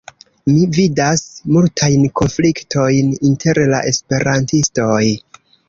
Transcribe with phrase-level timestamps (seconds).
[0.53, 1.21] Mi vidas
[1.57, 5.01] multajn konfliktojn inter la esperantistoj.